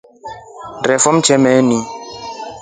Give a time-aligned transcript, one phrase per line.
[0.81, 1.79] Hondee mtremeni.